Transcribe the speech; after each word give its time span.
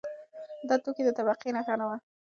دا 0.67 0.75
توکی 0.83 1.03
د 1.05 1.09
طبقې 1.17 1.49
نښه 1.55 1.75
نه 1.79 1.85
وه. 1.89 1.97